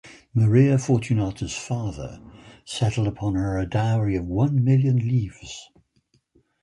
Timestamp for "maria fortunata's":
0.33-1.55